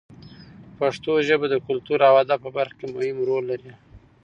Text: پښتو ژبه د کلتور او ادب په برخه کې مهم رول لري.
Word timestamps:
پښتو 0.79 1.11
ژبه 1.27 1.47
د 1.51 1.55
کلتور 1.67 1.99
او 2.09 2.15
ادب 2.23 2.39
په 2.45 2.51
برخه 2.57 2.75
کې 2.79 2.87
مهم 2.93 3.17
رول 3.27 3.43
لري. 3.51 3.71